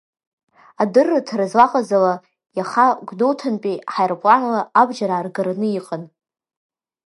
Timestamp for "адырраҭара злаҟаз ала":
0.81-2.13